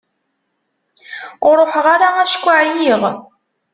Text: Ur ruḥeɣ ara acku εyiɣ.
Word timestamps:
Ur 1.47 1.55
ruḥeɣ 1.59 1.85
ara 1.93 2.09
acku 2.23 2.49
εyiɣ. 2.63 3.01